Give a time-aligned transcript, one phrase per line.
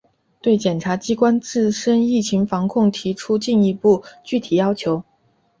[0.41, 5.03] 对检察机关自身疫情防控提出进一步具体要求